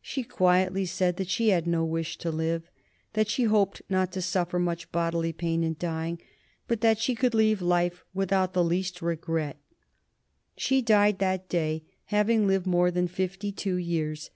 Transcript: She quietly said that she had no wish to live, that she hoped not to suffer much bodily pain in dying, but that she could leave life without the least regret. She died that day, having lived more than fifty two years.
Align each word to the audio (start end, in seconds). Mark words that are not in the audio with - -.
She 0.00 0.22
quietly 0.22 0.86
said 0.86 1.16
that 1.16 1.28
she 1.28 1.48
had 1.48 1.66
no 1.66 1.84
wish 1.84 2.16
to 2.18 2.30
live, 2.30 2.70
that 3.14 3.26
she 3.28 3.42
hoped 3.42 3.82
not 3.88 4.12
to 4.12 4.22
suffer 4.22 4.60
much 4.60 4.92
bodily 4.92 5.32
pain 5.32 5.64
in 5.64 5.74
dying, 5.76 6.20
but 6.68 6.80
that 6.80 7.00
she 7.00 7.16
could 7.16 7.34
leave 7.34 7.60
life 7.60 8.04
without 8.14 8.52
the 8.52 8.62
least 8.62 9.02
regret. 9.02 9.56
She 10.56 10.80
died 10.80 11.18
that 11.18 11.48
day, 11.48 11.82
having 12.04 12.46
lived 12.46 12.68
more 12.68 12.92
than 12.92 13.08
fifty 13.08 13.50
two 13.50 13.74
years. 13.74 14.30